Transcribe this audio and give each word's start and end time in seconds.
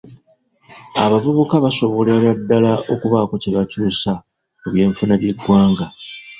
Abavubuka 1.03 1.55
basobolera 1.65 2.29
ddaala 2.39 2.73
okubaako 2.93 3.33
kye 3.41 3.49
bakyusa 3.55 4.11
ku 4.59 4.65
by'ebyenfuna 4.71 5.13
by'eggwanga. 5.21 5.85